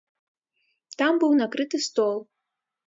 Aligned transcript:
Там 1.03 1.13
быў 1.25 1.31
накрыты 1.43 1.77
стол. 1.91 2.17